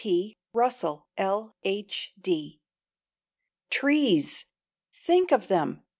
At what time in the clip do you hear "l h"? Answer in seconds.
1.15-2.15